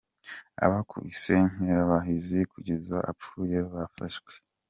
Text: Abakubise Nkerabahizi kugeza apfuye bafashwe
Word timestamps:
Abakubise 0.65 1.35
Nkerabahizi 1.53 2.39
kugeza 2.51 2.97
apfuye 3.11 3.57
bafashwe 3.73 4.31